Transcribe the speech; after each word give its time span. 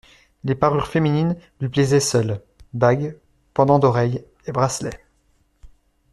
Les 0.45 0.55
parures 0.55 0.87
féminines 0.87 1.37
lui 1.59 1.69
plaisaient 1.69 1.99
seules, 1.99 2.41
bagues, 2.73 3.19
pendants 3.53 3.77
d'oreilles 3.77 4.25
et 4.47 4.51
bracelets. 4.51 5.05